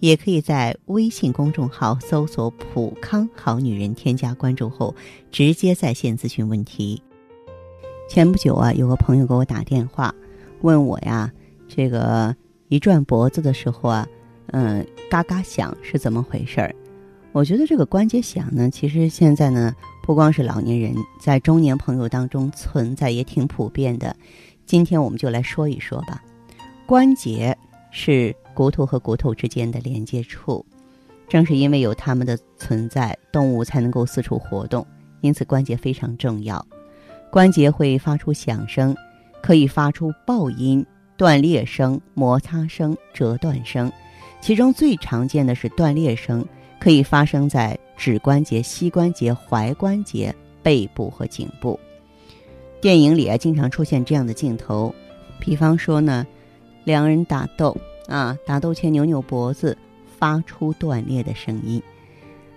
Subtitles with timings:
[0.00, 4.94] 也可以在微信公众号搜索“普康好女人”，添加关注后
[5.30, 7.02] 直接在线咨询问题。
[8.08, 10.14] 前不久啊，有个朋友给我打电话，
[10.60, 11.32] 问我呀，
[11.66, 12.36] 这个
[12.68, 14.06] 一转脖子的时候啊，
[14.48, 16.74] 嗯，嘎嘎响是怎么回事儿？
[17.32, 24.14] 我觉得这个关节响呢，其实现在呢，不光是老年人，在中年朋友当中存在也挺普遍的。
[24.66, 26.22] 今天我们就来说一说吧，
[26.86, 27.56] 关节
[27.90, 28.34] 是。
[28.56, 30.64] 骨头和骨头之间的连接处，
[31.28, 34.84] 正是因为有它们的存在，动物才能够四处活动。
[35.20, 36.66] 因此，关节非常重要。
[37.30, 38.96] 关节会发出响声，
[39.42, 40.84] 可以发出爆音、
[41.18, 43.92] 断裂声、摩擦声、折断声。
[44.40, 46.42] 其中最常见的是断裂声，
[46.80, 51.78] 可以发生在指关节、膝关节、踝关节、背部和颈部。
[52.80, 54.94] 电影里啊，经常出现这样的镜头，
[55.38, 56.26] 比方说呢，
[56.84, 57.76] 两人打斗。
[58.06, 59.76] 啊，打斗前扭扭脖子，
[60.18, 61.82] 发出断裂的声音。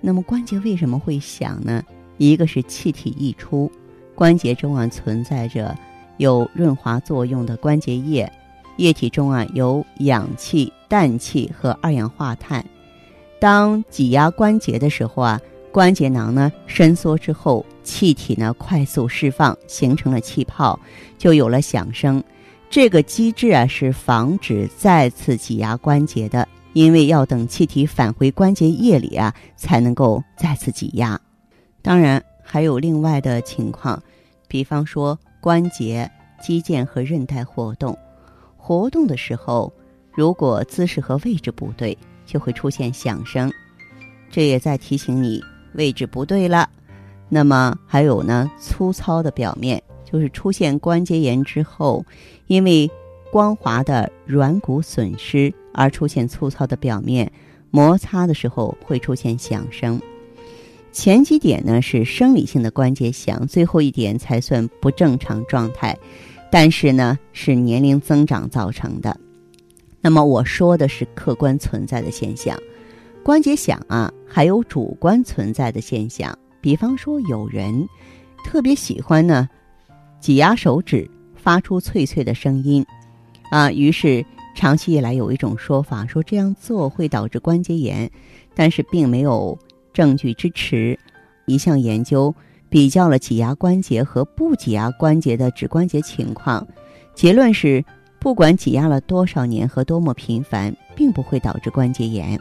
[0.00, 1.82] 那么关节为什么会响呢？
[2.18, 3.70] 一个是气体溢出，
[4.14, 5.76] 关节中啊存在着
[6.16, 8.30] 有润滑作用的关节液，
[8.76, 12.64] 液体中啊有氧气、氮气和二氧化碳。
[13.40, 15.40] 当挤压关节的时候啊，
[15.72, 20.78] 关节囊呢伸缩之后，气体呢快速释放，形成了气泡，
[21.16, 22.22] 就有了响声。
[22.70, 31.18] 这个机制啊，是防止再次挤压关节的，因为要等气体返回关节液里啊，才能够再次挤压。
[31.80, 34.02] 当然，还有另外的情况，
[34.46, 36.10] 比方说关节、
[36.42, 37.96] 肌腱和韧带活动，
[38.56, 39.72] 活动的时候，
[40.12, 41.96] 如果姿势和位置不对，
[42.26, 43.50] 就会出现响声，
[44.30, 45.42] 这也在提醒你
[45.72, 46.68] 位置不对了。
[47.30, 49.82] 那么还有呢，粗糙的表面。
[50.10, 52.04] 就是出现关节炎之后，
[52.46, 52.90] 因为
[53.30, 57.30] 光滑的软骨损失而出现粗糙的表面，
[57.70, 60.00] 摩擦的时候会出现响声。
[60.92, 65.94] 前几点呢是生理性的关节响，最后一点才算不正常状态，
[66.50, 69.14] 但是呢是年龄增长造成的。
[70.00, 72.58] 那么我说的是客观存在的现象，
[73.22, 77.86] 关节响啊还有主观存在的现象，比方说有人
[78.42, 79.46] 特别喜欢呢。
[80.20, 82.84] 挤压手指发出脆脆的声音，
[83.50, 84.24] 啊，于是
[84.54, 88.10] 长期以来有一种说法说这样做会导致关节炎，
[88.54, 89.58] 但是并没有
[89.92, 90.98] 证据支持。
[91.46, 92.34] 一项研究
[92.68, 96.66] 比较了挤压关节和不挤压关节的指关节情况，
[97.14, 97.82] 结论是
[98.18, 102.38] 不管挤压了多少年和多么频繁，并不会导致关节炎。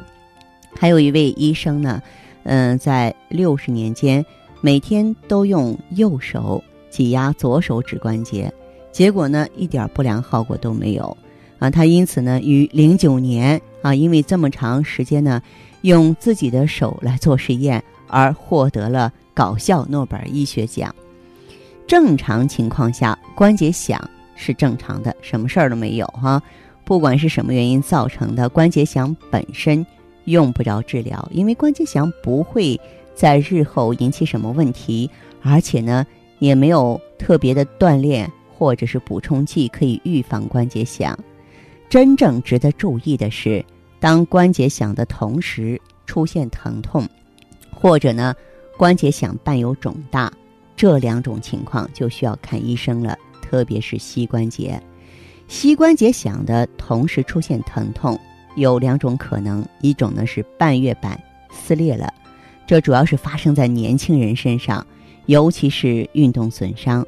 [0.75, 2.01] 还有一位医生呢，
[2.43, 4.25] 嗯，在六十年间
[4.59, 6.61] 每天都用右手。
[6.89, 8.51] 挤压左手指关节，
[8.91, 11.15] 结果呢一点不良后果都没有，
[11.59, 15.41] 啊，他因此呢于零九年啊，因为这么长时间呢，
[15.81, 20.93] 用自己的手来做实验而获得了搞笑诺贝尔医学奖。
[21.85, 26.41] 正常情况下，关节响是正常的，什么事儿都没有哈。
[26.83, 29.85] 不管是什么原因造成的，关节响本身
[30.25, 32.79] 用不着治疗，因为关节响不会
[33.13, 35.09] 在日后引起什么问题，
[35.43, 36.05] 而且呢。
[36.39, 41.17] 也没有特别的锻炼或者是补充剂可以预防关节响。
[41.89, 43.63] 真正值得注意的是，
[43.99, 47.07] 当关节响的同时出现疼痛，
[47.71, 48.35] 或者呢
[48.77, 50.31] 关节响伴有肿大，
[50.75, 53.17] 这两种情况就需要看医生了。
[53.41, 54.81] 特别是膝关节，
[55.47, 58.19] 膝关节响的同时出现疼痛，
[58.57, 61.17] 有两种可能：一种呢是半月板
[61.49, 62.13] 撕裂了，
[62.67, 64.85] 这主要是发生在年轻人身上。
[65.27, 67.05] 尤其是运动损伤，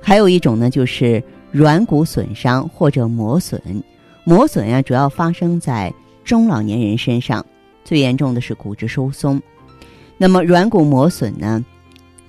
[0.00, 3.60] 还有一种呢，就是软骨损伤或者磨损。
[4.24, 5.92] 磨损呀，主要发生在
[6.24, 7.44] 中老年人身上，
[7.84, 9.40] 最严重的是骨质疏松。
[10.16, 11.64] 那么软骨磨损呢，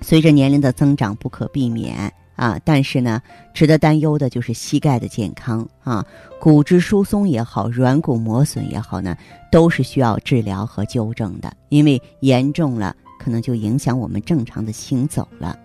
[0.00, 2.58] 随着年龄的增长不可避免啊。
[2.64, 3.22] 但是呢，
[3.52, 6.04] 值得担忧的就是膝盖的健康啊。
[6.40, 9.16] 骨质疏松也好，软骨磨损也好呢，
[9.50, 12.94] 都是需要治疗和纠正的，因为严重了。
[13.24, 15.58] 可能就影响我们正常的行走了，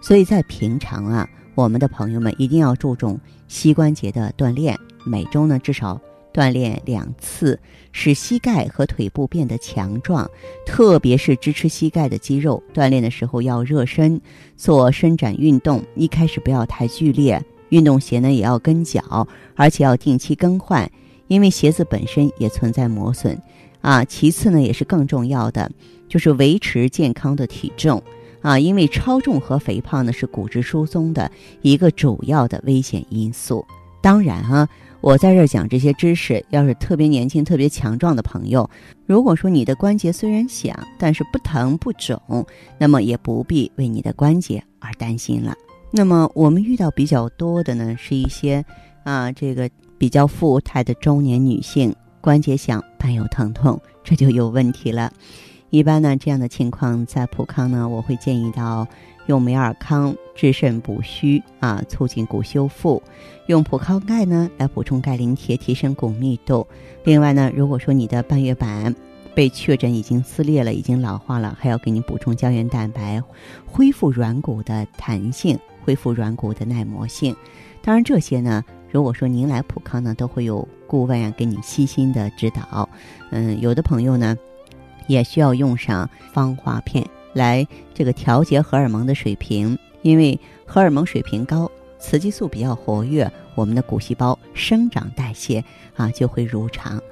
[0.00, 4.74] 所以在平常啊，我们的朋友们一定要注重膝关节的锻炼，
[5.04, 6.00] 每周呢至少
[6.32, 7.60] 锻炼两次，
[7.92, 10.26] 使膝盖和腿部变得强壮，
[10.64, 12.62] 特别是支持膝盖的肌肉。
[12.72, 14.18] 锻炼的时候要热身，
[14.56, 15.84] 做伸展运动。
[15.94, 20.90] 一开始不要太剧烈，运动鞋呢也要跟脚，而且要定期更换，
[21.28, 23.38] 因为鞋子本身也存在磨损。
[23.82, 25.70] 啊，其次呢也是更重要的，
[26.08, 28.02] 就是维持健康的体重。
[28.40, 31.30] 啊，因为超重和肥胖呢是骨质疏松的
[31.60, 33.64] 一个主要的危险因素。
[34.00, 34.68] 当然哈，
[35.00, 38.68] 我在这儿讲这些知识，要是特别年轻、特别强壮的朋友，
[39.06, 42.20] 如果说你的关节虽然小，但是不疼不肿，
[42.78, 45.54] 那么也不必为你的关节而担心了。
[45.92, 48.64] 那么我们遇到比较多的呢，是一些
[49.04, 55.12] 啊，这个比较富态的中年女性，关节响伴有疼痛，这就有问题了。
[55.70, 58.86] 一般呢，这样的情况在普康呢，我会建议到
[59.26, 63.02] 用美尔康治肾补虚啊，促进骨修复；
[63.48, 66.64] 用普康钙呢来补充钙磷铁，提升骨密度。
[67.02, 68.94] 另外呢，如果说你的半月板
[69.34, 73.20] 被确诊已经撕裂了，已经老化了，还要给你补充胶原蛋白，
[73.66, 77.34] 恢复软骨的弹性，恢复软骨的耐磨性。
[77.84, 82.88] 当然，这些呢，如果说您来普康呢，都会有顾问啊给你细心的指导。
[83.32, 84.36] 嗯，有的朋友呢。
[85.08, 87.04] 也需要用上芳华片
[87.34, 91.68] 来这个调节荷尔蒙的水平，因为荷尔蒙水平高，
[91.98, 95.62] 雌激素比较活跃，我们的骨细胞生长代谢
[95.96, 97.02] 啊就会如常。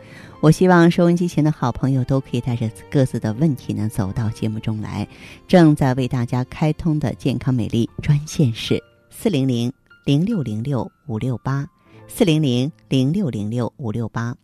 [0.41, 5.07] 我希望收音机前的好朋友都可以带着各自的问题呢走到节目中来。
[5.49, 8.81] 正在为大家开通的健康美丽专线是
[9.11, 9.71] 四零零
[10.05, 11.69] 零六零六五六八
[12.09, 14.35] 四零零零六零六五六八。